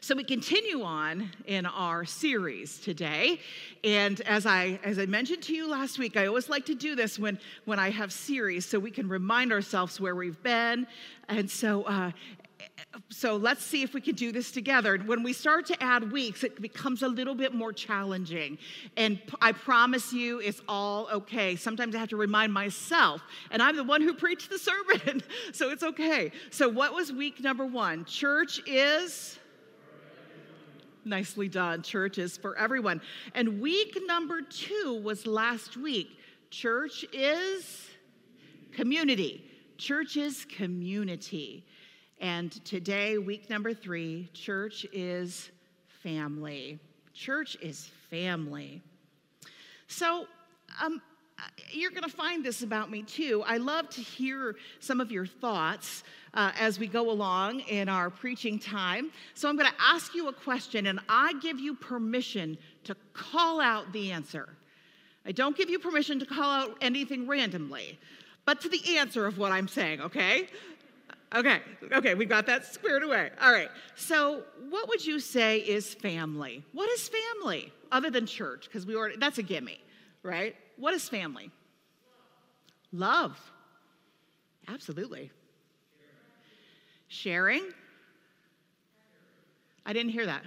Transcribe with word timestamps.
So 0.00 0.14
we 0.14 0.22
continue 0.22 0.82
on 0.82 1.30
in 1.46 1.66
our 1.66 2.04
series 2.04 2.78
today. 2.78 3.40
And 3.82 4.20
as 4.22 4.46
I 4.46 4.78
as 4.84 4.98
I 4.98 5.06
mentioned 5.06 5.42
to 5.44 5.54
you 5.54 5.68
last 5.68 5.98
week, 5.98 6.16
I 6.16 6.26
always 6.26 6.48
like 6.48 6.66
to 6.66 6.74
do 6.74 6.94
this 6.94 7.18
when 7.18 7.38
when 7.64 7.80
I 7.80 7.90
have 7.90 8.12
series 8.12 8.64
so 8.64 8.78
we 8.78 8.92
can 8.92 9.08
remind 9.08 9.52
ourselves 9.52 10.00
where 10.00 10.14
we've 10.14 10.40
been. 10.42 10.86
And 11.28 11.50
so 11.50 11.82
uh, 11.82 12.12
so 13.08 13.36
let's 13.36 13.64
see 13.64 13.82
if 13.82 13.92
we 13.92 14.00
can 14.00 14.14
do 14.14 14.30
this 14.30 14.52
together. 14.52 14.98
When 14.98 15.24
we 15.24 15.32
start 15.32 15.66
to 15.66 15.82
add 15.82 16.12
weeks, 16.12 16.44
it 16.44 16.60
becomes 16.62 17.02
a 17.02 17.08
little 17.08 17.34
bit 17.34 17.52
more 17.52 17.72
challenging. 17.72 18.58
And 18.96 19.20
I 19.40 19.52
promise 19.52 20.12
you, 20.12 20.38
it's 20.38 20.60
all 20.68 21.08
okay. 21.12 21.56
Sometimes 21.56 21.94
I 21.94 21.98
have 21.98 22.08
to 22.10 22.16
remind 22.16 22.52
myself, 22.52 23.20
and 23.50 23.62
I'm 23.62 23.76
the 23.76 23.84
one 23.84 24.00
who 24.00 24.14
preached 24.14 24.50
the 24.50 24.58
sermon, 24.58 25.22
so 25.52 25.70
it's 25.70 25.82
okay. 25.82 26.30
So, 26.50 26.68
what 26.68 26.94
was 26.94 27.12
week 27.12 27.40
number 27.40 27.66
one? 27.66 28.04
Church 28.04 28.60
is. 28.66 29.37
Nicely 31.04 31.48
done. 31.48 31.82
Church 31.82 32.18
is 32.18 32.36
for 32.36 32.56
everyone. 32.56 33.00
And 33.34 33.60
week 33.60 33.98
number 34.06 34.42
two 34.42 35.00
was 35.02 35.26
last 35.26 35.76
week. 35.76 36.18
Church 36.50 37.04
is 37.12 37.88
community. 38.72 39.44
Church 39.76 40.16
is 40.16 40.44
community. 40.44 41.64
And 42.20 42.52
today, 42.64 43.18
week 43.18 43.48
number 43.48 43.72
three, 43.72 44.28
church 44.32 44.84
is 44.92 45.50
family. 46.02 46.78
Church 47.14 47.56
is 47.60 47.90
family. 48.10 48.82
So, 49.86 50.26
um, 50.82 51.00
you're 51.70 51.90
going 51.90 52.02
to 52.02 52.08
find 52.08 52.44
this 52.44 52.62
about 52.62 52.90
me 52.90 53.02
too. 53.02 53.42
I 53.46 53.58
love 53.58 53.88
to 53.90 54.00
hear 54.00 54.56
some 54.80 55.00
of 55.00 55.12
your 55.12 55.26
thoughts 55.26 56.02
uh, 56.34 56.52
as 56.58 56.78
we 56.78 56.86
go 56.86 57.10
along 57.10 57.60
in 57.60 57.88
our 57.88 58.10
preaching 58.10 58.58
time. 58.58 59.10
So 59.34 59.48
I'm 59.48 59.56
going 59.56 59.70
to 59.70 59.76
ask 59.80 60.14
you 60.14 60.28
a 60.28 60.32
question, 60.32 60.86
and 60.86 61.00
I 61.08 61.34
give 61.40 61.58
you 61.58 61.74
permission 61.74 62.58
to 62.84 62.96
call 63.12 63.60
out 63.60 63.92
the 63.92 64.12
answer. 64.12 64.48
I 65.26 65.32
don't 65.32 65.56
give 65.56 65.68
you 65.68 65.78
permission 65.78 66.18
to 66.20 66.26
call 66.26 66.50
out 66.50 66.76
anything 66.80 67.26
randomly, 67.26 67.98
but 68.44 68.60
to 68.62 68.68
the 68.68 68.96
answer 68.96 69.26
of 69.26 69.36
what 69.36 69.52
I'm 69.52 69.68
saying, 69.68 70.00
okay? 70.00 70.48
Okay, 71.34 71.60
okay, 71.92 72.14
we 72.14 72.24
got 72.24 72.46
that 72.46 72.64
squared 72.64 73.02
away. 73.02 73.30
All 73.42 73.52
right. 73.52 73.68
So, 73.96 74.42
what 74.70 74.88
would 74.88 75.04
you 75.04 75.20
say 75.20 75.58
is 75.58 75.92
family? 75.92 76.64
What 76.72 76.88
is 76.88 77.10
family 77.10 77.70
other 77.92 78.08
than 78.08 78.24
church? 78.24 78.64
Because 78.64 78.86
we 78.86 78.96
already 78.96 79.16
that's 79.18 79.36
a 79.36 79.42
gimme, 79.42 79.78
right? 80.22 80.54
What 80.76 80.94
is 80.94 81.08
family? 81.08 81.50
Love. 82.92 83.38
Absolutely. 84.66 85.30
Sharing. 87.08 87.62
I 89.84 89.92
didn't 89.92 90.10
hear 90.10 90.26
that. 90.26 90.42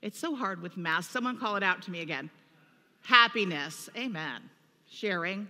It's 0.00 0.18
so 0.18 0.34
hard 0.34 0.60
with 0.62 0.76
math. 0.76 1.10
Someone 1.10 1.38
call 1.38 1.56
it 1.56 1.62
out 1.62 1.82
to 1.82 1.90
me 1.90 2.00
again. 2.00 2.30
Happiness. 3.02 3.88
Amen. 3.96 4.42
Sharing. 4.86 5.48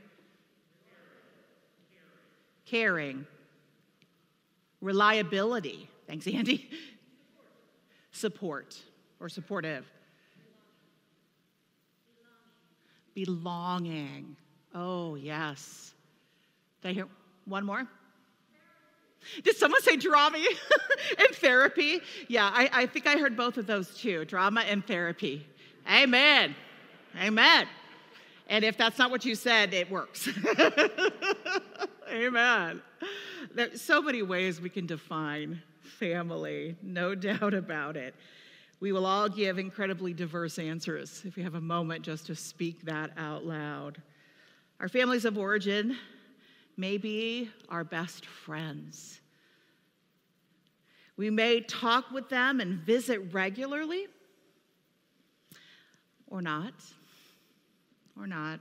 Caring 2.66 3.26
reliability. 4.80 5.88
Thanks, 6.06 6.26
Andy. 6.26 6.70
Support 8.12 8.76
or 9.18 9.28
supportive. 9.28 9.90
Belonging. 13.14 14.36
Oh, 14.74 15.14
yes. 15.14 15.94
Did 16.82 16.88
I 16.88 16.92
hear 16.92 17.08
one 17.44 17.64
more? 17.64 17.86
Did 19.42 19.56
someone 19.56 19.82
say 19.82 19.96
drama 19.96 20.38
and 21.18 21.28
therapy? 21.36 22.00
Yeah, 22.28 22.50
I, 22.52 22.68
I 22.72 22.86
think 22.86 23.06
I 23.06 23.16
heard 23.16 23.36
both 23.36 23.56
of 23.56 23.66
those 23.66 23.96
too 23.96 24.24
drama 24.24 24.62
and 24.62 24.86
therapy. 24.86 25.46
Amen. 25.90 26.54
Amen. 27.20 27.66
And 28.48 28.64
if 28.64 28.76
that's 28.76 28.98
not 28.98 29.10
what 29.10 29.24
you 29.24 29.34
said, 29.34 29.72
it 29.72 29.90
works. 29.90 30.28
Amen. 32.10 32.82
There's 33.54 33.80
so 33.80 34.02
many 34.02 34.22
ways 34.22 34.60
we 34.60 34.68
can 34.68 34.86
define 34.86 35.62
family, 35.98 36.76
no 36.82 37.14
doubt 37.14 37.54
about 37.54 37.96
it. 37.96 38.14
We 38.84 38.92
will 38.92 39.06
all 39.06 39.30
give 39.30 39.58
incredibly 39.58 40.12
diverse 40.12 40.58
answers 40.58 41.22
if 41.24 41.36
we 41.36 41.42
have 41.42 41.54
a 41.54 41.60
moment 41.62 42.04
just 42.04 42.26
to 42.26 42.34
speak 42.34 42.82
that 42.82 43.12
out 43.16 43.46
loud. 43.46 44.02
Our 44.78 44.90
families 44.90 45.24
of 45.24 45.38
origin 45.38 45.96
may 46.76 46.98
be 46.98 47.48
our 47.70 47.82
best 47.82 48.26
friends. 48.26 49.22
We 51.16 51.30
may 51.30 51.62
talk 51.62 52.10
with 52.10 52.28
them 52.28 52.60
and 52.60 52.78
visit 52.80 53.32
regularly, 53.32 54.06
or 56.26 56.42
not, 56.42 56.74
or 58.20 58.26
not. 58.26 58.60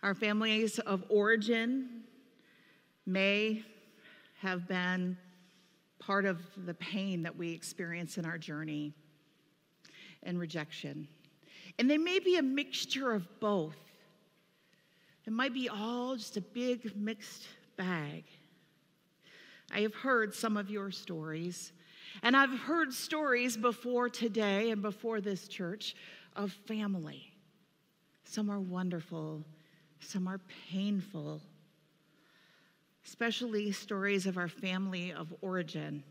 Our 0.00 0.14
families 0.14 0.78
of 0.78 1.02
origin 1.08 2.04
may 3.04 3.64
have 4.38 4.68
been 4.68 5.18
part 5.98 6.24
of 6.24 6.40
the 6.66 6.74
pain 6.74 7.22
that 7.22 7.36
we 7.36 7.52
experience 7.52 8.18
in 8.18 8.24
our 8.24 8.38
journey 8.38 8.92
and 10.22 10.38
rejection. 10.38 11.08
And 11.78 11.90
they 11.90 11.98
may 11.98 12.18
be 12.18 12.36
a 12.36 12.42
mixture 12.42 13.12
of 13.12 13.26
both. 13.40 13.76
It 15.26 15.32
might 15.32 15.54
be 15.54 15.68
all 15.68 16.16
just 16.16 16.36
a 16.36 16.40
big 16.40 16.94
mixed 16.96 17.46
bag. 17.76 18.24
I 19.72 19.80
have 19.80 19.94
heard 19.94 20.34
some 20.34 20.56
of 20.56 20.70
your 20.70 20.90
stories, 20.90 21.72
and 22.22 22.36
I've 22.36 22.50
heard 22.50 22.92
stories 22.92 23.56
before 23.56 24.08
today 24.08 24.70
and 24.70 24.82
before 24.82 25.20
this 25.20 25.48
church 25.48 25.96
of 26.36 26.52
family. 26.52 27.32
Some 28.24 28.50
are 28.50 28.60
wonderful, 28.60 29.44
some 30.00 30.28
are 30.28 30.40
painful 30.70 31.40
especially 33.06 33.70
stories 33.72 34.26
of 34.26 34.38
our 34.38 34.48
family 34.48 35.12
of 35.12 35.32
origin. 35.42 36.02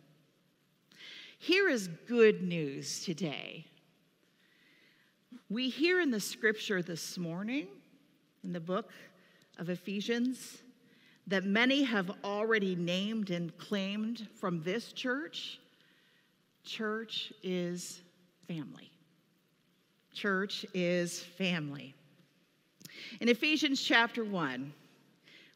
Here 1.39 1.67
is 1.67 1.89
good 2.07 2.41
news 2.43 3.03
today. 3.03 3.65
We 5.49 5.69
hear 5.69 5.99
in 5.99 6.11
the 6.11 6.19
scripture 6.19 6.81
this 6.81 7.17
morning, 7.17 7.67
in 8.43 8.53
the 8.53 8.59
book 8.59 8.91
of 9.57 9.69
Ephesians, 9.69 10.61
that 11.27 11.43
many 11.43 11.83
have 11.83 12.11
already 12.23 12.75
named 12.75 13.29
and 13.29 13.57
claimed 13.57 14.27
from 14.39 14.61
this 14.63 14.93
church. 14.93 15.59
Church 16.63 17.33
is 17.41 18.01
family. 18.47 18.91
Church 20.13 20.65
is 20.73 21.21
family. 21.21 21.95
In 23.19 23.29
Ephesians 23.29 23.81
chapter 23.81 24.23
1, 24.23 24.71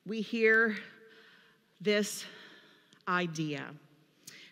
we 0.06 0.22
hear 0.22 0.78
this 1.82 2.26
idea. 3.08 3.66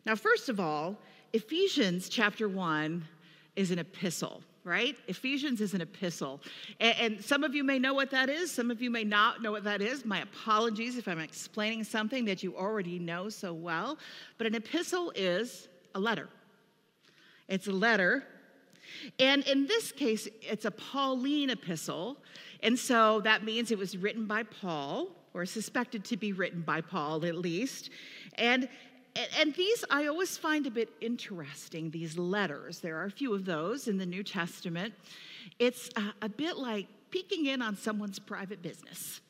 Now, 0.06 0.16
first 0.16 0.50
of 0.50 0.59
all, 0.59 0.97
Ephesians 1.34 2.09
chapter 2.09 2.47
1 2.47 3.03
is 3.56 3.72
an 3.72 3.80
epistle, 3.80 4.41
right? 4.63 4.96
Ephesians 5.08 5.62
is 5.62 5.74
an 5.74 5.81
epistle. 5.81 6.41
And, 6.80 6.96
and, 7.00 7.25
some 7.25 7.44
of 7.44 7.56
you 7.56 7.63
may 7.63 7.80
know 7.80 7.94
what 7.94 8.12
that 8.12 8.30
is, 8.30 8.52
some 8.52 8.69
of 8.72 8.81
you 8.81 8.90
may 8.90 9.03
not 9.03 9.41
know 9.41 9.52
what 9.52 9.63
that 9.63 9.81
is. 9.81 10.06
My 10.06 10.22
apologies 10.22 10.97
if 10.97 11.08
I'm 11.08 11.19
explaining 11.19 11.84
something 11.84 12.25
that 12.25 12.44
you 12.44 12.56
already 12.56 13.00
know 13.00 13.30
so 13.30 13.53
well. 13.53 13.97
But 14.38 14.47
an 14.47 14.56
epistle 14.56 15.12
is 15.16 15.68
a 15.96 16.00
letter. 16.00 16.30
It's 17.47 17.68
a 17.68 17.72
letter. 17.72 18.24
And 19.19 19.46
in 19.47 19.68
this 19.68 19.92
case, 19.92 20.28
it's 20.42 20.66
a 20.66 20.72
Pauline 20.72 21.50
epistle. 21.50 22.18
And 22.62 22.78
so 22.78 23.22
that 23.22 23.44
means 23.44 23.72
it 23.72 23.78
was 23.78 23.97
written 23.97 24.25
by 24.25 24.44
Paul 24.44 25.09
or 25.35 25.46
suspected 25.46 26.06
to 26.06 26.18
be 26.18 26.31
written 26.31 26.62
by 26.62 26.79
Paul 26.79 27.25
at 27.25 27.35
least. 27.35 27.91
And 28.35 28.68
and 29.40 29.53
these 29.53 29.85
I 29.90 30.07
always 30.07 30.38
find 30.38 30.66
a 30.66 30.72
bit 30.72 30.90
interesting, 31.00 31.92
these 31.92 32.18
letters. 32.18 32.80
There 32.80 32.98
are 32.98 33.06
a 33.06 33.12
few 33.12 33.33
of 33.33 33.45
those 33.45 33.88
in 33.88 33.98
the 33.98 34.06
New 34.06 34.24
Testament. 34.24 34.94
It's 35.60 35.89
a, 35.95 36.25
a 36.25 36.30
bit 36.30 36.57
like 36.57 36.88
peeking 37.12 37.45
in 37.45 37.62
on 37.62 37.77
someone's 37.77 38.19
private 38.19 38.62
business. 38.62 39.21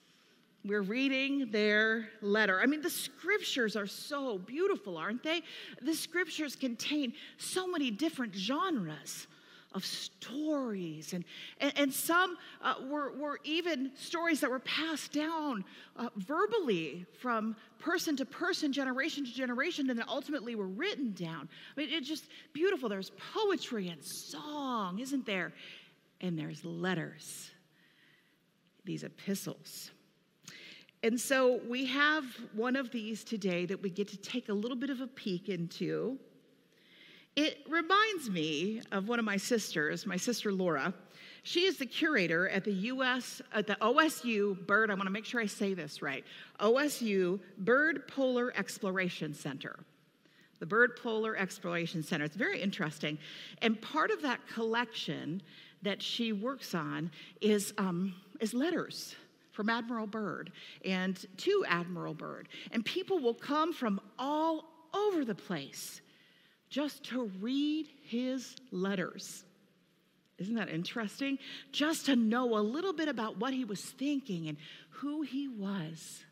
We're 0.64 0.82
reading 0.82 1.52
their 1.52 2.10
letter. 2.22 2.60
I 2.60 2.66
mean, 2.66 2.82
the 2.82 2.90
scriptures 2.90 3.76
are 3.76 3.86
so 3.86 4.40
beautiful, 4.40 4.98
aren't 4.98 5.22
they? 5.22 5.44
The 5.84 5.94
scriptures 5.94 6.56
contain 6.56 7.14
so 7.38 7.68
many 7.68 7.92
different 7.92 8.34
genres 8.34 9.28
of 9.76 9.86
stories. 9.86 11.14
And, 11.14 11.24
and, 11.60 11.74
and 11.78 11.94
some 11.94 12.38
uh, 12.64 12.76
were, 12.90 13.12
were 13.18 13.40
even 13.44 13.92
stories 13.96 14.40
that 14.40 14.50
were 14.50 14.60
passed 14.60 15.12
down 15.12 15.64
uh, 15.98 16.10
verbally 16.16 17.06
from 17.20 17.56
person 17.78 18.16
to 18.16 18.26
person, 18.26 18.72
generation 18.74 19.26
to 19.26 19.32
generation, 19.32 19.90
and 19.90 20.00
then 20.00 20.06
ultimately 20.08 20.56
were 20.56 20.68
written 20.68 21.14
down. 21.14 21.50
I 21.76 21.80
mean, 21.80 21.90
it's 21.92 22.08
just 22.08 22.26
beautiful. 22.54 22.90
There's 22.90 23.12
poetry 23.34 23.90
and 23.90 24.04
song, 24.04 25.00
isn't 25.00 25.26
there? 25.26 25.54
And 26.22 26.40
there's 26.40 26.64
letters, 26.64 27.52
these 28.86 29.04
epistles. 29.04 29.92
And 31.04 31.20
so 31.20 31.60
we 31.68 31.86
have 31.86 32.24
one 32.54 32.76
of 32.76 32.92
these 32.92 33.24
today 33.24 33.66
that 33.66 33.84
we 33.84 33.90
get 33.90 34.08
to 34.08 34.18
take 34.18 34.50
a 34.50 34.54
little 34.54 34.78
bit 34.78 34.90
of 34.90 35.02
a 35.02 35.08
peek 35.08 35.50
into. 35.50 36.18
It 37.36 37.66
reminds 37.68 38.30
me 38.30 38.82
of 38.94 39.10
one 39.10 39.20
of 39.20 39.26
my 39.26 39.36
sisters, 39.36 40.06
my 40.06 40.16
sister 40.16 40.54
Laura. 40.54 40.94
She 41.44 41.66
is 41.66 41.78
the 41.78 41.86
curator 41.86 42.48
at 42.48 42.64
the 42.64 42.72
US, 42.72 43.42
at 43.54 43.68
the 43.68 43.76
OSU 43.76 44.66
Byrd, 44.66 44.90
I 44.90 44.94
want 44.94 45.08
to 45.08 45.12
make 45.12 45.26
sure 45.26 45.42
I 45.42 45.46
say 45.46 45.74
this 45.74 46.02
right, 46.02 46.24
OSU 46.62 47.40
Byrd 47.58 48.08
Polar 48.08 48.54
Exploration 48.56 49.34
Center. 49.34 49.78
The 50.60 50.66
Byrd 50.66 50.96
Polar 50.96 51.36
Exploration 51.36 52.02
Center. 52.04 52.24
It's 52.24 52.38
very 52.38 52.62
interesting. 52.62 53.18
And 53.62 53.82
part 53.82 54.12
of 54.12 54.22
that 54.22 54.40
collection 54.48 55.42
that 55.82 56.02
she 56.02 56.32
works 56.32 56.74
on 56.74 57.12
is, 57.42 57.74
um, 57.78 58.16
is 58.40 58.54
letters 58.54 59.16
from 59.52 59.70
Admiral 59.70 60.08
Byrd 60.08 60.54
and 60.86 61.26
to 61.38 61.66
Admiral 61.68 62.14
Byrd. 62.14 62.48
And 62.72 62.86
people 62.86 63.20
will 63.20 63.34
come 63.34 63.74
from 63.74 64.00
all 64.18 64.66
over 64.94 65.26
the 65.26 65.36
place 65.36 66.02
just 66.76 67.06
to 67.06 67.32
read 67.40 67.88
his 68.04 68.54
letters. 68.70 69.46
Isn't 70.38 70.56
that 70.56 70.68
interesting? 70.68 71.40
Just 71.72 72.08
to 72.08 72.18
know 72.18 72.58
a 72.58 72.60
little 72.60 72.92
bit 72.92 73.08
about 73.08 73.38
what 73.38 73.54
he 73.54 73.64
was 73.64 73.80
thinking 73.80 74.50
and 74.50 74.58
who 74.90 75.22
he 75.22 75.48
was. 75.48 76.26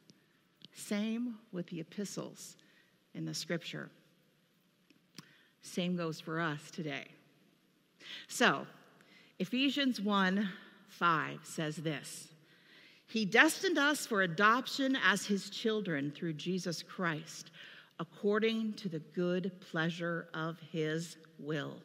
Same 0.74 1.36
with 1.54 1.68
the 1.68 1.80
epistles 1.80 2.58
in 3.14 3.24
the 3.24 3.34
scripture. 3.34 3.90
Same 5.62 5.96
goes 5.96 6.20
for 6.20 6.42
us 6.42 6.70
today. 6.72 7.06
So, 8.28 8.68
Ephesians 9.40 10.02
1 10.02 10.50
5 10.90 11.40
says 11.44 11.78
this 11.78 12.28
He 13.08 13.24
destined 13.24 13.78
us 13.78 14.06
for 14.06 14.24
adoption 14.24 14.98
as 15.06 15.26
his 15.26 15.50
children 15.50 16.12
through 16.14 16.34
Jesus 16.34 16.84
Christ, 16.84 17.50
according 18.00 18.74
to 18.74 18.90
the 18.90 19.00
good 19.00 19.52
pleasure 19.62 20.28
of 20.34 20.60
his 20.72 21.18
will 21.40 21.78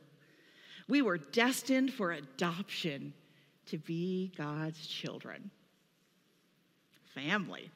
we 0.89 1.03
were 1.03 1.19
destined 1.19 1.93
for 1.93 2.13
adoption 2.13 3.13
to 3.67 3.79
be 3.79 4.33
God's 4.37 4.87
children. 4.87 5.51
Family. 7.15 7.71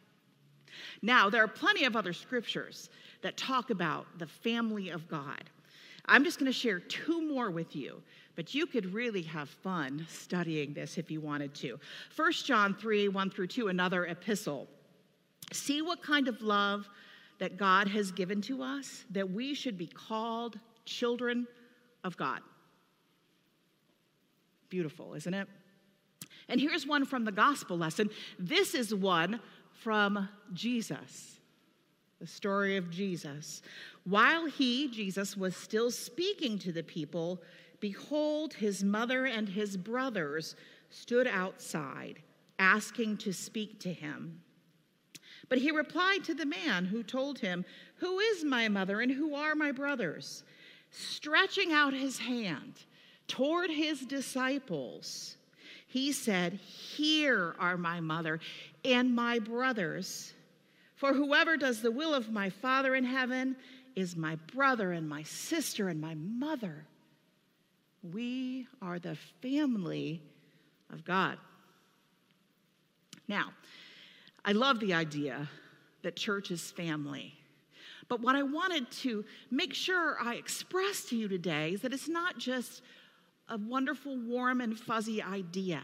Now, 1.02 1.28
there 1.28 1.44
are 1.44 1.48
plenty 1.48 1.84
of 1.84 1.94
other 1.94 2.14
scriptures 2.14 2.88
that 3.20 3.36
talk 3.36 3.70
about 3.70 4.06
the 4.18 4.26
family 4.26 4.88
of 4.88 5.06
God. 5.08 5.44
I'm 6.06 6.24
just 6.24 6.38
going 6.38 6.50
to 6.50 6.58
share 6.58 6.80
two 6.80 7.22
more 7.28 7.50
with 7.50 7.76
you, 7.76 8.02
but 8.34 8.54
you 8.54 8.66
could 8.66 8.92
really 8.94 9.22
have 9.22 9.48
fun 9.48 10.06
studying 10.08 10.72
this 10.72 10.96
if 10.96 11.10
you 11.10 11.20
wanted 11.20 11.54
to. 11.56 11.78
1 12.16 12.32
John 12.32 12.74
3 12.74 13.08
1 13.08 13.30
through 13.30 13.46
2, 13.48 13.68
another 13.68 14.06
epistle. 14.06 14.66
See 15.52 15.82
what 15.82 16.02
kind 16.02 16.28
of 16.28 16.40
love 16.40 16.88
that 17.42 17.56
God 17.56 17.88
has 17.88 18.12
given 18.12 18.40
to 18.42 18.62
us, 18.62 19.04
that 19.10 19.28
we 19.28 19.52
should 19.52 19.76
be 19.76 19.88
called 19.88 20.60
children 20.84 21.48
of 22.04 22.16
God. 22.16 22.38
Beautiful, 24.68 25.14
isn't 25.14 25.34
it? 25.34 25.48
And 26.48 26.60
here's 26.60 26.86
one 26.86 27.04
from 27.04 27.24
the 27.24 27.32
gospel 27.32 27.76
lesson. 27.76 28.10
This 28.38 28.76
is 28.76 28.94
one 28.94 29.40
from 29.72 30.28
Jesus, 30.52 31.40
the 32.20 32.28
story 32.28 32.76
of 32.76 32.92
Jesus. 32.92 33.60
While 34.04 34.46
he, 34.46 34.88
Jesus, 34.88 35.36
was 35.36 35.56
still 35.56 35.90
speaking 35.90 36.60
to 36.60 36.70
the 36.70 36.84
people, 36.84 37.42
behold, 37.80 38.54
his 38.54 38.84
mother 38.84 39.26
and 39.26 39.48
his 39.48 39.76
brothers 39.76 40.54
stood 40.90 41.26
outside, 41.26 42.22
asking 42.60 43.16
to 43.16 43.32
speak 43.32 43.80
to 43.80 43.92
him. 43.92 44.42
But 45.52 45.60
he 45.60 45.70
replied 45.70 46.24
to 46.24 46.34
the 46.34 46.46
man 46.46 46.86
who 46.86 47.02
told 47.02 47.40
him, 47.40 47.66
Who 47.96 48.20
is 48.20 48.42
my 48.42 48.70
mother 48.70 49.02
and 49.02 49.12
who 49.12 49.34
are 49.34 49.54
my 49.54 49.70
brothers? 49.70 50.44
Stretching 50.90 51.74
out 51.74 51.92
his 51.92 52.18
hand, 52.18 52.72
toward 53.28 53.68
his 53.68 54.00
disciples, 54.00 55.36
he 55.86 56.10
said, 56.10 56.54
Here 56.54 57.54
are 57.58 57.76
my 57.76 58.00
mother 58.00 58.40
and 58.82 59.14
my 59.14 59.40
brothers. 59.40 60.32
For 60.96 61.12
whoever 61.12 61.58
does 61.58 61.82
the 61.82 61.92
will 61.92 62.14
of 62.14 62.32
my 62.32 62.48
Father 62.48 62.94
in 62.94 63.04
heaven 63.04 63.54
is 63.94 64.16
my 64.16 64.36
brother 64.54 64.92
and 64.92 65.06
my 65.06 65.22
sister 65.22 65.90
and 65.90 66.00
my 66.00 66.14
mother. 66.14 66.86
We 68.02 68.68
are 68.80 68.98
the 68.98 69.18
family 69.42 70.22
of 70.90 71.04
God. 71.04 71.36
Now, 73.28 73.52
I 74.44 74.52
love 74.52 74.80
the 74.80 74.94
idea 74.94 75.48
that 76.02 76.16
church 76.16 76.50
is 76.50 76.70
family. 76.70 77.34
But 78.08 78.20
what 78.20 78.34
I 78.34 78.42
wanted 78.42 78.90
to 79.02 79.24
make 79.50 79.72
sure 79.72 80.16
I 80.20 80.34
express 80.34 81.04
to 81.06 81.16
you 81.16 81.28
today 81.28 81.72
is 81.72 81.82
that 81.82 81.92
it's 81.92 82.08
not 82.08 82.38
just 82.38 82.82
a 83.48 83.56
wonderful, 83.56 84.16
warm, 84.18 84.60
and 84.60 84.78
fuzzy 84.78 85.22
idea. 85.22 85.82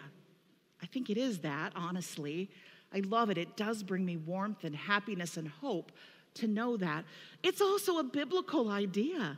I 0.82 0.86
think 0.86 1.10
it 1.10 1.16
is 1.16 1.38
that, 1.40 1.72
honestly. 1.76 2.50
I 2.92 3.00
love 3.00 3.30
it. 3.30 3.38
It 3.38 3.56
does 3.56 3.82
bring 3.82 4.04
me 4.04 4.16
warmth 4.16 4.64
and 4.64 4.74
happiness 4.74 5.36
and 5.36 5.48
hope 5.48 5.92
to 6.34 6.46
know 6.46 6.76
that. 6.76 7.04
It's 7.42 7.60
also 7.60 7.98
a 7.98 8.04
biblical 8.04 8.70
idea, 8.70 9.36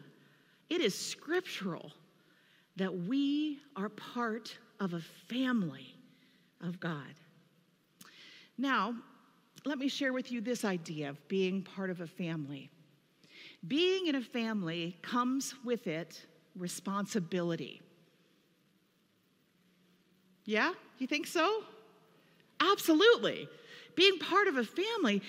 it 0.69 0.81
is 0.81 0.95
scriptural 0.95 1.93
that 2.77 2.95
we 2.95 3.59
are 3.77 3.89
part 3.89 4.57
of 4.79 4.95
a 4.95 5.01
family 5.01 5.95
of 6.63 6.79
God. 6.79 7.15
Now, 8.57 8.95
let 9.65 9.79
me 9.79 9.89
share 9.89 10.13
with 10.13 10.33
you 10.33 10.41
this 10.41 10.65
idea 10.65 11.11
of 11.11 11.29
being 11.29 11.63
part 11.63 11.91
of 11.91 12.01
a 12.01 12.07
family. 12.07 12.71
Being 13.67 14.07
in 14.07 14.15
a 14.15 14.23
family 14.23 14.97
comes 15.03 15.55
with 15.65 15.87
it 15.87 16.25
responsibility. 16.57 17.81
Yeah? 20.45 20.73
You 20.99 21.07
think 21.07 21.27
so? 21.27 21.63
Absolutely. 22.61 23.49
Being 23.97 24.19
part 24.19 24.49
of 24.49 24.57
a 24.57 24.65
family 24.65 25.23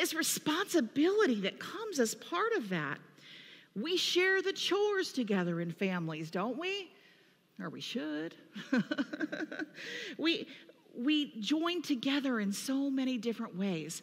is 0.00 0.14
responsibility 0.14 1.40
that 1.40 1.58
comes 1.58 1.98
as 1.98 2.14
part 2.14 2.52
of 2.56 2.68
that. 2.68 2.98
We 3.74 3.96
share 3.96 4.40
the 4.40 4.52
chores 4.52 5.12
together 5.12 5.60
in 5.60 5.72
families, 5.72 6.30
don't 6.30 6.58
we? 6.58 6.90
Or 7.60 7.70
we 7.70 7.80
should. 7.80 8.34
we, 10.18 10.46
we 10.96 11.32
join 11.40 11.82
together 11.82 12.40
in 12.40 12.52
so 12.52 12.90
many 12.90 13.18
different 13.18 13.56
ways. 13.56 14.02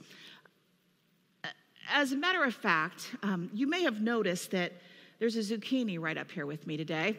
As 1.92 2.12
a 2.12 2.16
matter 2.16 2.44
of 2.44 2.54
fact, 2.54 3.12
um, 3.24 3.50
you 3.54 3.68
may 3.68 3.84
have 3.84 4.02
noticed 4.02 4.52
that 4.52 4.74
there's 5.20 5.36
a 5.36 5.40
zucchini 5.40 6.00
right 6.00 6.18
up 6.18 6.32
here 6.32 6.46
with 6.46 6.66
me 6.66 6.78
today. 6.78 7.18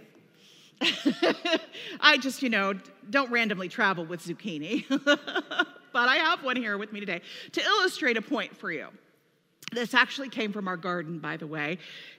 I 2.00 2.18
just, 2.18 2.42
you 2.42 2.48
know, 2.48 2.74
don't 3.10 3.30
randomly 3.30 3.68
travel 3.68 4.04
with 4.04 4.24
zucchini, 4.24 4.84
but 5.04 6.08
I 6.08 6.16
have 6.16 6.42
one 6.42 6.56
here 6.56 6.78
with 6.78 6.92
me 6.92 7.00
today 7.00 7.20
to 7.52 7.62
illustrate 7.62 8.16
a 8.16 8.22
point 8.22 8.56
for 8.56 8.72
you. 8.72 8.88
This 9.72 9.94
actually 9.94 10.28
came 10.28 10.52
from 10.52 10.68
our 10.68 10.76
garden, 10.76 11.18
by 11.18 11.36
the 11.36 11.46
way, 11.46 11.78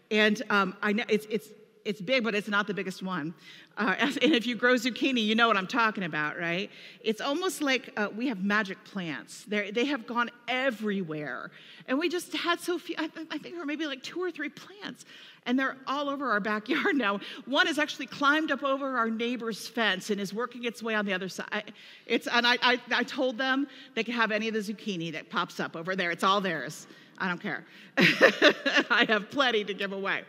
and 0.10 0.42
um, 0.50 0.76
I 0.82 0.94
know 0.94 1.04
it's 1.08 1.28
it's 1.30 1.50
it's 1.86 2.02
big, 2.02 2.24
but 2.24 2.34
it's 2.36 2.48
not 2.48 2.68
the 2.68 2.74
biggest 2.74 3.04
one. 3.04 3.34
Uh, 3.78 3.96
and 4.00 4.18
if 4.22 4.46
you 4.46 4.56
grow 4.56 4.76
zucchini, 4.76 5.24
you 5.24 5.36
know 5.36 5.48
what 5.48 5.58
I'm 5.58 5.68
talking 5.68 6.04
about, 6.04 6.38
right? 6.38 6.70
It's 7.02 7.22
almost 7.22 7.62
like 7.62 7.92
uh, 7.98 8.08
we 8.16 8.28
have 8.28 8.44
magic 8.44 8.84
plants. 8.84 9.46
They're, 9.48 9.72
they 9.72 9.86
have 9.86 10.06
gone 10.06 10.30
everywhere. 10.48 11.52
And 11.88 11.98
we 11.98 12.10
just 12.10 12.34
had 12.34 12.60
so 12.60 12.78
few, 12.78 12.96
I, 12.98 13.08
th- 13.08 13.28
I 13.32 13.38
think 13.38 13.56
there 13.56 13.60
were 13.60 13.66
maybe 13.66 13.86
like 13.86 14.04
two 14.04 14.22
or 14.22 14.32
three 14.32 14.50
plants. 14.50 15.06
And 15.46 15.60
they're 15.60 15.76
all 15.88 16.10
over 16.10 16.32
our 16.32 16.40
backyard 16.40 16.96
now. 16.96 17.20
One 17.46 17.68
has 17.68 17.78
actually 17.78 18.06
climbed 18.06 18.52
up 18.52 18.64
over 18.64 18.98
our 18.98 19.10
neighbor's 19.10 19.68
fence 19.68 20.10
and 20.10 20.22
is 20.22 20.34
working 20.34 20.64
its 20.64 20.82
way 20.82 20.96
on 20.96 21.06
the 21.06 21.14
other 21.14 21.30
side. 21.30 21.74
It's, 22.06 22.28
and 22.28 22.48
I, 22.48 22.58
I, 22.62 22.80
I 22.92 23.04
told 23.04 23.38
them 23.38 23.68
they 23.96 24.04
could 24.04 24.16
have 24.16 24.32
any 24.32 24.48
of 24.48 24.54
the 24.54 24.60
zucchini 24.62 25.12
that 25.14 25.30
pops 25.30 25.60
up 25.60 25.76
over 25.76 25.96
there. 25.96 26.12
It's 26.12 26.24
all 26.24 26.40
theirs. 26.40 26.88
I 27.18 27.28
don't 27.28 27.42
care. 27.42 27.64
I 27.98 29.06
have 29.08 29.30
plenty 29.30 29.64
to 29.66 29.74
give 29.74 29.92
away. 29.92 30.24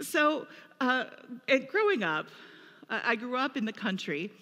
So, 0.00 0.46
uh, 0.80 1.04
growing 1.68 2.02
up, 2.02 2.26
I 2.88 3.14
grew 3.14 3.36
up 3.36 3.56
in 3.56 3.64
the 3.64 3.72
country. 3.72 4.32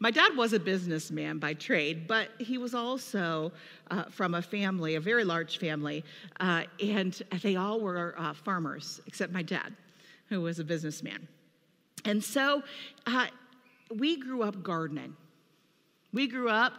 My 0.00 0.10
dad 0.10 0.36
was 0.36 0.52
a 0.52 0.60
businessman 0.60 1.38
by 1.38 1.54
trade, 1.54 2.06
but 2.06 2.28
he 2.38 2.56
was 2.56 2.72
also 2.72 3.50
uh, 3.90 4.04
from 4.04 4.34
a 4.34 4.42
family, 4.42 4.94
a 4.94 5.00
very 5.00 5.24
large 5.24 5.58
family, 5.58 6.04
uh, 6.38 6.62
and 6.80 7.20
they 7.42 7.56
all 7.56 7.80
were 7.80 8.14
uh, 8.16 8.32
farmers, 8.32 9.00
except 9.06 9.32
my 9.32 9.42
dad, 9.42 9.74
who 10.28 10.40
was 10.40 10.60
a 10.60 10.64
businessman. 10.64 11.26
And 12.04 12.22
so 12.22 12.62
uh, 13.06 13.26
we 13.94 14.16
grew 14.16 14.42
up 14.42 14.62
gardening. 14.62 15.16
We 16.12 16.28
grew 16.28 16.48
up, 16.48 16.74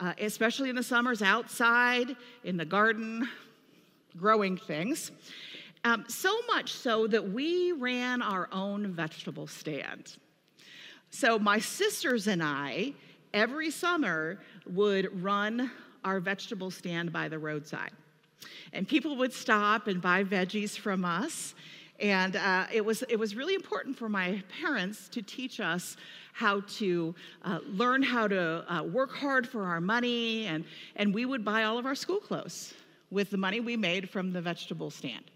uh, 0.00 0.14
especially 0.18 0.68
in 0.68 0.76
the 0.76 0.82
summers, 0.82 1.22
outside 1.22 2.16
in 2.42 2.56
the 2.56 2.64
garden, 2.64 3.28
growing 4.16 4.56
things. 4.56 5.12
Um, 5.88 6.04
so 6.06 6.38
much 6.48 6.74
so 6.74 7.06
that 7.06 7.30
we 7.30 7.72
ran 7.72 8.20
our 8.20 8.46
own 8.52 8.92
vegetable 8.92 9.46
stand. 9.46 10.18
So 11.08 11.38
my 11.38 11.58
sisters 11.58 12.26
and 12.26 12.42
I, 12.42 12.92
every 13.32 13.70
summer, 13.70 14.38
would 14.66 15.22
run 15.22 15.70
our 16.04 16.20
vegetable 16.20 16.70
stand 16.70 17.10
by 17.10 17.28
the 17.28 17.38
roadside. 17.38 17.92
And 18.74 18.86
people 18.86 19.16
would 19.16 19.32
stop 19.32 19.86
and 19.86 20.02
buy 20.02 20.24
veggies 20.24 20.78
from 20.78 21.06
us. 21.06 21.54
And 21.98 22.36
uh, 22.36 22.66
it, 22.70 22.84
was, 22.84 23.02
it 23.08 23.16
was 23.16 23.34
really 23.34 23.54
important 23.54 23.96
for 23.96 24.10
my 24.10 24.42
parents 24.60 25.08
to 25.08 25.22
teach 25.22 25.58
us 25.58 25.96
how 26.34 26.60
to 26.76 27.14
uh, 27.44 27.60
learn 27.66 28.02
how 28.02 28.28
to 28.28 28.70
uh, 28.70 28.82
work 28.82 29.14
hard 29.14 29.48
for 29.48 29.64
our 29.64 29.80
money, 29.80 30.44
and, 30.44 30.66
and 30.96 31.14
we 31.14 31.24
would 31.24 31.46
buy 31.46 31.64
all 31.64 31.78
of 31.78 31.86
our 31.86 31.94
school 31.94 32.20
clothes 32.20 32.74
with 33.10 33.30
the 33.30 33.38
money 33.38 33.60
we 33.60 33.74
made 33.74 34.10
from 34.10 34.32
the 34.32 34.42
vegetable 34.42 34.90
stand. 34.90 35.30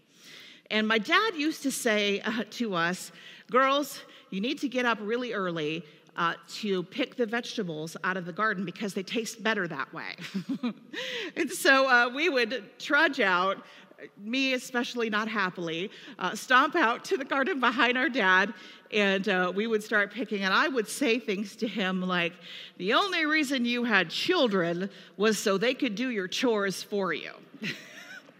And 0.73 0.87
my 0.87 0.97
dad 0.97 1.35
used 1.35 1.61
to 1.63 1.71
say 1.71 2.19
uh, 2.21 2.45
to 2.49 2.73
us, 2.73 3.11
Girls, 3.51 3.99
you 4.31 4.41
need 4.41 4.57
to 4.61 4.67
get 4.67 4.85
up 4.85 4.97
really 4.99 5.31
early 5.31 5.85
uh, 6.17 6.33
to 6.55 6.81
pick 6.81 7.15
the 7.15 7.27
vegetables 7.27 7.95
out 8.03 8.17
of 8.17 8.25
the 8.25 8.33
garden 8.33 8.65
because 8.65 8.95
they 8.95 9.03
taste 9.03 9.43
better 9.43 9.67
that 9.67 9.93
way. 9.93 10.15
and 11.35 11.51
so 11.51 11.87
uh, 11.87 12.09
we 12.09 12.27
would 12.27 12.63
trudge 12.79 13.19
out 13.19 13.63
me 14.17 14.53
especially 14.53 15.11
not 15.11 15.27
happily, 15.27 15.91
uh, 16.17 16.33
stomp 16.33 16.75
out 16.75 17.05
to 17.05 17.17
the 17.17 17.25
garden 17.25 17.59
behind 17.59 17.95
our 17.95 18.09
dad, 18.09 18.51
and 18.91 19.29
uh, 19.29 19.51
we 19.53 19.67
would 19.67 19.83
start 19.83 20.11
picking. 20.11 20.41
And 20.41 20.53
I 20.53 20.69
would 20.69 20.87
say 20.87 21.19
things 21.19 21.55
to 21.57 21.67
him 21.67 22.01
like, 22.01 22.33
The 22.77 22.93
only 22.93 23.27
reason 23.27 23.63
you 23.63 23.83
had 23.83 24.09
children 24.09 24.89
was 25.17 25.37
so 25.37 25.59
they 25.59 25.75
could 25.75 25.93
do 25.93 26.09
your 26.09 26.27
chores 26.27 26.81
for 26.81 27.13
you. 27.13 27.31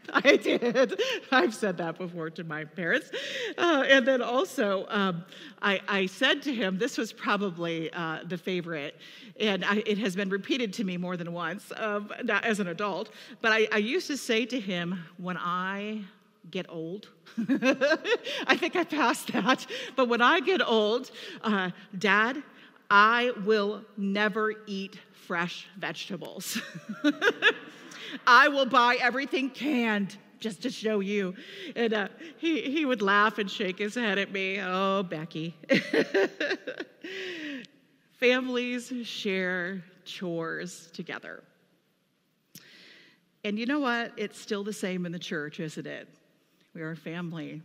I 0.14 0.36
did. 0.36 1.00
I've 1.32 1.54
said 1.54 1.78
that 1.78 1.98
before 1.98 2.30
to 2.32 2.44
my 2.44 2.66
parents. 2.66 3.10
Uh, 3.58 3.86
and 3.88 4.08
then 4.08 4.22
also, 4.22 4.86
um, 4.90 5.24
I, 5.62 5.82
I, 5.88 6.06
said 6.08 6.42
to 6.44 6.54
him, 6.54 6.78
this 6.78 6.98
was 6.98 7.14
probably 7.14 7.92
uh, 7.94 8.20
the 8.26 8.38
favorite, 8.38 8.98
and 9.40 9.64
I, 9.64 9.84
it 9.86 9.98
has 10.00 10.16
been 10.16 10.30
repeated 10.30 10.74
to 10.74 10.84
me 10.84 10.98
more 10.98 11.16
than 11.16 11.32
once 11.34 11.72
um, 11.78 12.12
as 12.30 12.60
an 12.60 12.68
adult. 12.68 13.12
But 13.42 13.52
I, 13.54 13.68
I 13.72 13.78
used 13.78 14.08
to 14.08 14.18
say 14.18 14.46
to 14.46 14.60
him, 14.60 15.04
when 15.18 15.38
I 15.38 16.02
get 16.52 16.66
old, 16.70 17.08
I 17.38 18.58
think 18.58 18.76
I 18.76 18.84
passed 18.84 19.32
that, 19.32 19.66
but 19.96 20.10
when 20.10 20.22
I 20.22 20.40
get 20.40 20.62
old, 20.62 21.12
uh, 21.44 21.72
Dad, 21.98 22.44
I 22.90 23.32
will 23.46 23.84
never 23.98 24.54
eat 24.68 25.00
fresh 25.14 25.68
vegetables. 25.80 26.62
I 28.26 28.48
will 28.48 28.66
buy 28.66 28.98
everything 29.00 29.50
canned 29.50 30.18
just 30.40 30.64
to 30.64 30.70
show 30.70 31.00
you. 31.00 31.36
And 31.76 31.94
uh, 31.94 32.08
he, 32.38 32.62
he 32.62 32.86
would 32.86 33.02
laugh 33.02 33.38
and 33.38 33.50
shake 33.50 33.80
his 33.80 33.96
head 33.96 34.18
at 34.18 34.32
me. 34.32 34.60
Oh, 34.62 35.04
Becky. 35.04 35.56
Families 38.20 38.92
share 39.04 39.84
chores 40.06 40.90
together. 40.94 41.44
And 43.44 43.58
you 43.58 43.66
know 43.66 43.80
what? 43.80 44.14
It's 44.18 44.40
still 44.40 44.64
the 44.64 44.74
same 44.74 45.06
in 45.06 45.12
the 45.12 45.20
church, 45.20 45.60
isn't 45.60 45.88
it? 45.88 46.08
We 46.74 46.82
are 46.82 46.92
a 46.92 46.96
family. 46.96 47.62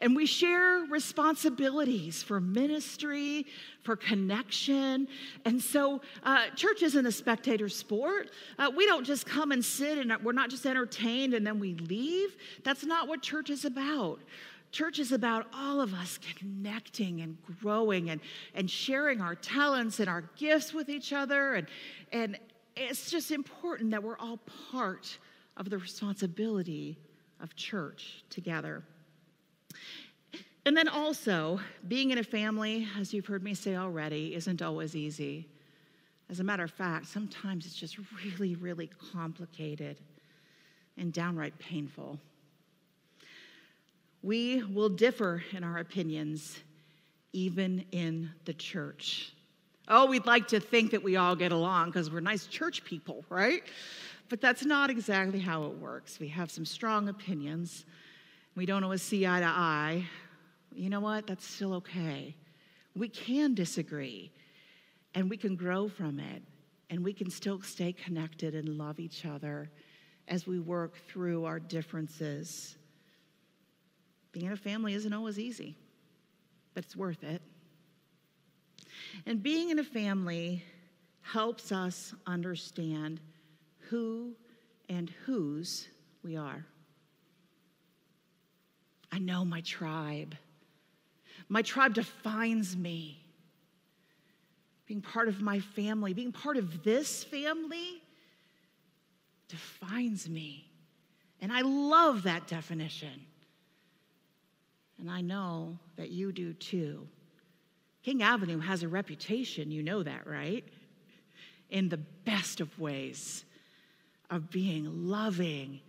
And 0.00 0.14
we 0.14 0.26
share 0.26 0.84
responsibilities 0.90 2.22
for 2.22 2.40
ministry, 2.40 3.46
for 3.82 3.96
connection. 3.96 5.08
And 5.44 5.60
so, 5.60 6.00
uh, 6.22 6.46
church 6.56 6.82
isn't 6.82 7.06
a 7.06 7.12
spectator 7.12 7.68
sport. 7.68 8.30
Uh, 8.58 8.70
we 8.74 8.86
don't 8.86 9.04
just 9.04 9.26
come 9.26 9.52
and 9.52 9.64
sit 9.64 9.98
and 9.98 10.12
we're 10.22 10.32
not 10.32 10.50
just 10.50 10.66
entertained 10.66 11.34
and 11.34 11.46
then 11.46 11.58
we 11.58 11.74
leave. 11.74 12.36
That's 12.62 12.84
not 12.84 13.08
what 13.08 13.22
church 13.22 13.50
is 13.50 13.64
about. 13.64 14.20
Church 14.72 14.98
is 14.98 15.12
about 15.12 15.46
all 15.54 15.80
of 15.80 15.94
us 15.94 16.18
connecting 16.36 17.20
and 17.20 17.36
growing 17.60 18.10
and, 18.10 18.20
and 18.56 18.68
sharing 18.68 19.20
our 19.20 19.36
talents 19.36 20.00
and 20.00 20.08
our 20.08 20.22
gifts 20.36 20.74
with 20.74 20.88
each 20.88 21.12
other. 21.12 21.54
And, 21.54 21.68
and 22.10 22.38
it's 22.74 23.08
just 23.08 23.30
important 23.30 23.92
that 23.92 24.02
we're 24.02 24.18
all 24.18 24.40
part 24.72 25.18
of 25.56 25.70
the 25.70 25.78
responsibility 25.78 26.98
of 27.40 27.54
church 27.54 28.24
together. 28.30 28.82
And 30.66 30.76
then 30.76 30.88
also, 30.88 31.60
being 31.88 32.10
in 32.10 32.18
a 32.18 32.24
family, 32.24 32.88
as 32.98 33.12
you've 33.12 33.26
heard 33.26 33.42
me 33.42 33.54
say 33.54 33.76
already, 33.76 34.34
isn't 34.34 34.62
always 34.62 34.96
easy. 34.96 35.46
As 36.30 36.40
a 36.40 36.44
matter 36.44 36.64
of 36.64 36.70
fact, 36.70 37.06
sometimes 37.06 37.66
it's 37.66 37.74
just 37.74 37.98
really, 38.24 38.54
really 38.54 38.88
complicated 39.12 39.98
and 40.96 41.12
downright 41.12 41.58
painful. 41.58 42.18
We 44.22 44.62
will 44.62 44.88
differ 44.88 45.44
in 45.52 45.62
our 45.64 45.78
opinions, 45.78 46.58
even 47.34 47.84
in 47.92 48.30
the 48.46 48.54
church. 48.54 49.34
Oh, 49.86 50.06
we'd 50.06 50.24
like 50.24 50.48
to 50.48 50.60
think 50.60 50.92
that 50.92 51.02
we 51.02 51.16
all 51.16 51.36
get 51.36 51.52
along 51.52 51.90
because 51.90 52.10
we're 52.10 52.20
nice 52.20 52.46
church 52.46 52.84
people, 52.84 53.22
right? 53.28 53.62
But 54.30 54.40
that's 54.40 54.64
not 54.64 54.88
exactly 54.88 55.40
how 55.40 55.64
it 55.64 55.76
works. 55.76 56.18
We 56.18 56.28
have 56.28 56.50
some 56.50 56.64
strong 56.64 57.10
opinions. 57.10 57.84
We 58.54 58.66
don't 58.66 58.84
always 58.84 59.02
see 59.02 59.26
eye 59.26 59.40
to 59.40 59.46
eye, 59.46 60.06
you 60.74 60.90
know 60.90 61.00
what? 61.00 61.26
That's 61.26 61.46
still 61.46 61.74
okay. 61.74 62.36
We 62.96 63.08
can 63.08 63.54
disagree 63.54 64.32
and 65.14 65.30
we 65.30 65.36
can 65.36 65.56
grow 65.56 65.88
from 65.88 66.18
it 66.18 66.42
and 66.90 67.04
we 67.04 67.12
can 67.12 67.30
still 67.30 67.60
stay 67.62 67.92
connected 67.92 68.54
and 68.54 68.78
love 68.78 69.00
each 69.00 69.24
other 69.24 69.70
as 70.28 70.46
we 70.46 70.58
work 70.58 70.96
through 71.08 71.44
our 71.44 71.60
differences. 71.60 72.76
Being 74.32 74.46
in 74.46 74.52
a 74.52 74.56
family 74.56 74.94
isn't 74.94 75.12
always 75.12 75.38
easy, 75.38 75.76
but 76.74 76.84
it's 76.84 76.96
worth 76.96 77.22
it. 77.22 77.42
And 79.26 79.42
being 79.42 79.70
in 79.70 79.78
a 79.78 79.84
family 79.84 80.64
helps 81.22 81.72
us 81.72 82.14
understand 82.26 83.20
who 83.90 84.34
and 84.88 85.10
whose 85.24 85.88
we 86.22 86.36
are. 86.36 86.66
I 89.14 89.18
know 89.18 89.44
my 89.44 89.60
tribe. 89.60 90.34
My 91.48 91.62
tribe 91.62 91.94
defines 91.94 92.76
me. 92.76 93.20
Being 94.86 95.02
part 95.02 95.28
of 95.28 95.40
my 95.40 95.60
family, 95.60 96.12
being 96.14 96.32
part 96.32 96.56
of 96.56 96.82
this 96.82 97.22
family 97.22 98.02
defines 99.48 100.28
me. 100.28 100.68
And 101.40 101.52
I 101.52 101.60
love 101.60 102.24
that 102.24 102.48
definition. 102.48 103.26
And 104.98 105.08
I 105.08 105.20
know 105.20 105.78
that 105.96 106.10
you 106.10 106.32
do 106.32 106.52
too. 106.52 107.06
King 108.02 108.20
Avenue 108.22 108.58
has 108.58 108.82
a 108.82 108.88
reputation, 108.88 109.70
you 109.70 109.84
know 109.84 110.02
that, 110.02 110.26
right? 110.26 110.64
In 111.70 111.88
the 111.88 111.98
best 111.98 112.60
of 112.60 112.76
ways 112.80 113.44
of 114.28 114.50
being 114.50 115.08
loving, 115.08 115.80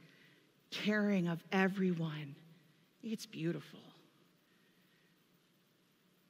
caring 0.70 1.28
of 1.28 1.44
everyone. 1.52 2.36
It's 3.08 3.28
beautiful. 3.28 3.80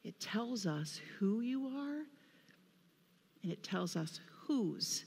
It 0.03 0.19
tells 0.19 0.67
us 0.67 0.99
who 1.17 1.39
you 1.39 1.67
are, 1.67 2.01
and 3.41 3.51
it 3.51 3.63
tells 3.63 3.95
us 3.95 4.19
whose 4.45 5.05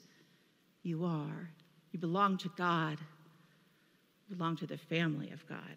you 0.82 1.04
are. 1.04 1.50
You 1.92 1.98
belong 1.98 2.38
to 2.38 2.50
God, 2.56 2.98
you 4.28 4.36
belong 4.36 4.56
to 4.56 4.66
the 4.66 4.78
family 4.78 5.30
of 5.30 5.46
God. 5.46 5.76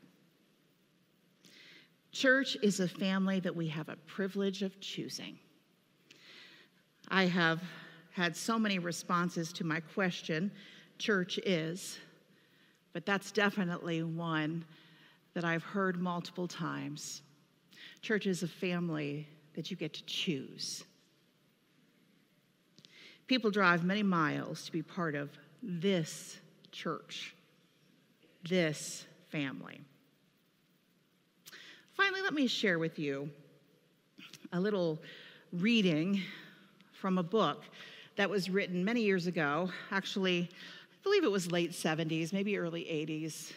Church 2.13 2.55
is 2.63 2.79
a 2.79 2.87
family 2.87 3.41
that 3.41 3.55
we 3.55 3.67
have 3.67 3.89
a 3.89 3.97
privilege 4.07 4.63
of 4.63 4.79
choosing. 4.79 5.37
I 7.09 7.25
have 7.25 7.61
had 8.13 8.35
so 8.35 8.57
many 8.57 8.79
responses 8.79 9.51
to 9.53 9.65
my 9.65 9.81
question, 9.81 10.51
church 10.97 11.37
is, 11.39 11.99
but 12.93 13.05
that's 13.05 13.31
definitely 13.31 14.03
one 14.03 14.63
that 15.33 15.43
I've 15.45 15.63
heard 15.63 15.99
multiple 15.99 16.47
times. 16.47 17.21
Church 18.01 18.27
is 18.27 18.43
a 18.43 18.47
family 18.47 19.27
that 19.55 19.71
you 19.71 19.77
get 19.77 19.93
to 19.93 20.03
choose. 20.05 20.83
People 23.27 23.51
drive 23.51 23.83
many 23.83 24.03
miles 24.03 24.65
to 24.65 24.71
be 24.71 24.81
part 24.81 25.15
of 25.15 25.29
this 25.63 26.37
church, 26.71 27.33
this 28.49 29.05
family. 29.29 29.79
Finally, 31.93 32.21
let 32.21 32.33
me 32.33 32.47
share 32.47 32.79
with 32.79 32.97
you 32.99 33.29
a 34.51 34.59
little 34.59 34.99
reading 35.53 36.21
from 36.93 37.17
a 37.17 37.23
book 37.23 37.63
that 38.15 38.29
was 38.29 38.49
written 38.49 38.83
many 38.83 39.01
years 39.01 39.27
ago. 39.27 39.69
Actually, 39.91 40.49
I 40.51 41.03
believe 41.03 41.23
it 41.23 41.31
was 41.31 41.51
late 41.51 41.71
70s, 41.71 42.33
maybe 42.33 42.57
early 42.57 42.83
80s, 42.83 43.51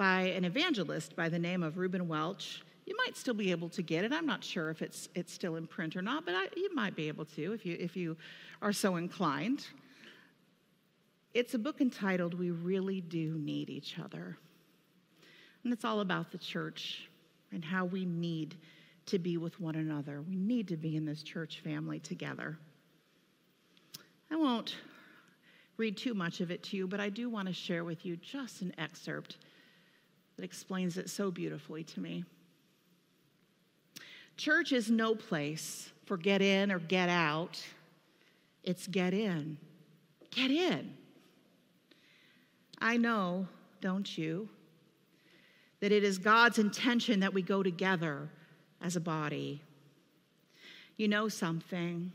by 0.00 0.22
an 0.22 0.46
evangelist 0.46 1.14
by 1.14 1.28
the 1.28 1.38
name 1.38 1.62
of 1.62 1.76
Reuben 1.76 2.08
Welch 2.08 2.62
you 2.86 2.96
might 3.06 3.18
still 3.18 3.34
be 3.34 3.50
able 3.50 3.68
to 3.68 3.82
get 3.82 4.02
it. 4.02 4.12
I'm 4.12 4.24
not 4.24 4.42
sure 4.42 4.70
if 4.70 4.80
it's, 4.80 5.10
it's 5.14 5.30
still 5.30 5.56
in 5.56 5.66
print 5.66 5.94
or 5.94 6.00
not, 6.00 6.24
but 6.24 6.34
I, 6.34 6.48
you 6.56 6.74
might 6.74 6.96
be 6.96 7.06
able 7.06 7.26
to 7.26 7.52
if 7.52 7.66
you, 7.66 7.76
if 7.78 7.96
you 7.96 8.16
are 8.62 8.72
so 8.72 8.96
inclined. 8.96 9.66
It's 11.34 11.52
a 11.52 11.58
book 11.58 11.82
entitled 11.82 12.32
We 12.32 12.50
Really 12.50 13.02
Do 13.02 13.38
Need 13.38 13.68
Each 13.68 13.96
Other. 13.98 14.38
And 15.62 15.72
it's 15.72 15.84
all 15.84 16.00
about 16.00 16.32
the 16.32 16.38
church 16.38 17.08
and 17.52 17.62
how 17.62 17.84
we 17.84 18.06
need 18.06 18.56
to 19.06 19.20
be 19.20 19.36
with 19.36 19.60
one 19.60 19.76
another. 19.76 20.22
We 20.22 20.34
need 20.34 20.66
to 20.68 20.76
be 20.76 20.96
in 20.96 21.04
this 21.04 21.22
church 21.22 21.60
family 21.60 22.00
together. 22.00 22.58
I 24.32 24.36
won't 24.36 24.74
read 25.76 25.96
too 25.96 26.14
much 26.14 26.40
of 26.40 26.50
it 26.50 26.62
to 26.64 26.76
you, 26.76 26.88
but 26.88 26.98
I 26.98 27.10
do 27.10 27.28
want 27.28 27.46
to 27.46 27.54
share 27.54 27.84
with 27.84 28.04
you 28.04 28.16
just 28.16 28.62
an 28.62 28.72
excerpt 28.78 29.36
that 30.40 30.46
explains 30.46 30.96
it 30.96 31.10
so 31.10 31.30
beautifully 31.30 31.84
to 31.84 32.00
me. 32.00 32.24
Church 34.38 34.72
is 34.72 34.90
no 34.90 35.14
place 35.14 35.90
for 36.06 36.16
get 36.16 36.40
in 36.40 36.72
or 36.72 36.78
get 36.78 37.10
out, 37.10 37.62
it's 38.64 38.86
get 38.86 39.12
in. 39.12 39.58
Get 40.30 40.50
in. 40.50 40.94
I 42.78 42.96
know, 42.96 43.48
don't 43.82 44.16
you, 44.16 44.48
that 45.80 45.92
it 45.92 46.04
is 46.04 46.16
God's 46.16 46.58
intention 46.58 47.20
that 47.20 47.34
we 47.34 47.42
go 47.42 47.62
together 47.62 48.30
as 48.80 48.96
a 48.96 49.00
body. 49.00 49.60
You 50.96 51.08
know 51.08 51.28
something? 51.28 52.12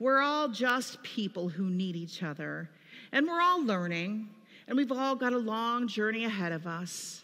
We're 0.00 0.20
all 0.20 0.48
just 0.48 1.00
people 1.04 1.48
who 1.48 1.70
need 1.70 1.94
each 1.94 2.24
other, 2.24 2.68
and 3.12 3.24
we're 3.28 3.40
all 3.40 3.64
learning, 3.64 4.30
and 4.68 4.76
we've 4.76 4.92
all 4.92 5.16
got 5.16 5.32
a 5.32 5.38
long 5.38 5.88
journey 5.88 6.26
ahead 6.26 6.52
of 6.52 6.66
us. 6.66 7.22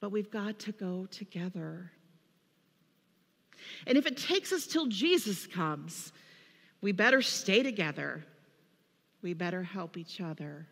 But 0.00 0.10
we've 0.10 0.32
got 0.32 0.58
to 0.60 0.72
go 0.72 1.06
together. 1.06 1.92
And 3.86 3.96
if 3.96 4.04
it 4.04 4.16
takes 4.16 4.52
us 4.52 4.66
till 4.66 4.86
Jesus 4.88 5.46
comes, 5.46 6.12
we 6.80 6.90
better 6.90 7.22
stay 7.22 7.62
together. 7.62 8.24
We 9.22 9.32
better 9.32 9.62
help 9.62 9.96
each 9.96 10.20
other. 10.20 10.66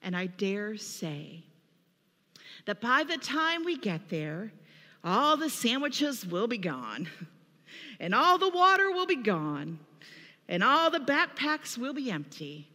And 0.00 0.16
I 0.16 0.26
dare 0.26 0.76
say 0.76 1.42
that 2.66 2.80
by 2.80 3.02
the 3.02 3.18
time 3.18 3.64
we 3.64 3.76
get 3.76 4.08
there, 4.08 4.52
all 5.02 5.36
the 5.36 5.50
sandwiches 5.50 6.24
will 6.24 6.46
be 6.46 6.58
gone, 6.58 7.08
and 7.98 8.14
all 8.14 8.38
the 8.38 8.48
water 8.48 8.92
will 8.92 9.06
be 9.06 9.16
gone, 9.16 9.80
and 10.48 10.62
all 10.62 10.88
the 10.88 11.00
backpacks 11.00 11.76
will 11.76 11.94
be 11.94 12.08
empty. 12.08 12.68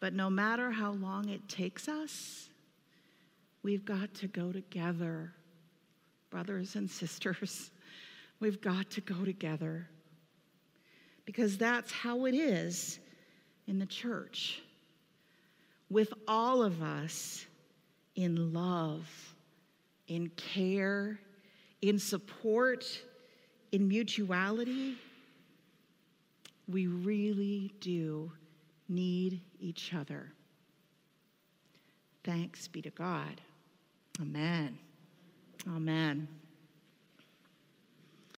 But 0.00 0.14
no 0.14 0.30
matter 0.30 0.70
how 0.70 0.92
long 0.92 1.28
it 1.28 1.48
takes 1.48 1.88
us, 1.88 2.48
we've 3.62 3.84
got 3.84 4.14
to 4.14 4.28
go 4.28 4.52
together, 4.52 5.32
brothers 6.30 6.76
and 6.76 6.90
sisters. 6.90 7.70
We've 8.40 8.60
got 8.60 8.90
to 8.90 9.00
go 9.00 9.24
together 9.24 9.88
because 11.24 11.58
that's 11.58 11.90
how 11.90 12.26
it 12.26 12.36
is 12.36 13.00
in 13.66 13.80
the 13.80 13.86
church. 13.86 14.62
With 15.90 16.14
all 16.28 16.62
of 16.62 16.80
us 16.80 17.44
in 18.14 18.52
love, 18.52 19.08
in 20.06 20.28
care, 20.36 21.18
in 21.82 21.98
support, 21.98 22.86
in 23.72 23.88
mutuality, 23.88 24.96
we 26.68 26.86
really 26.86 27.72
do 27.80 28.30
need 28.88 29.40
each 29.58 29.92
other. 29.94 30.32
Thanks 32.24 32.68
be 32.68 32.82
to 32.82 32.90
God. 32.90 33.40
Amen. 34.20 34.78
Amen. 35.66 36.28